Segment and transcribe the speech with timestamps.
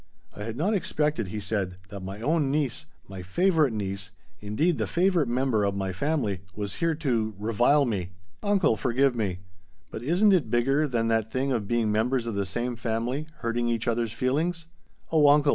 [0.35, 4.87] "I had not expected," he said, "that my own niece, my favorite niece indeed, the
[4.87, 8.09] favorite member of my family was here to revile me."
[8.41, 9.41] "Uncle forgive me!
[9.91, 13.69] But isn't it bigger than that thing of being members of the same family hurting
[13.69, 14.67] each other's feelings?
[15.11, 15.49] Oh uncle!"